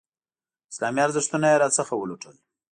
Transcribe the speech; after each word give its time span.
اسلامي 0.71 1.01
ارزښتونه 1.07 1.45
یې 1.51 1.59
راڅخه 1.61 1.95
ولوټل. 1.97 2.35